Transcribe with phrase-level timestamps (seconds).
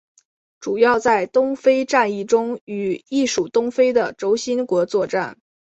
[0.59, 5.37] 主要在东非战役中与意属东非的轴心国作战。